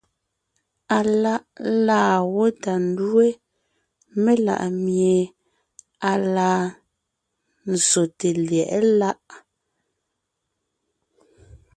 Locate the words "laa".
1.85-2.15, 6.35-6.61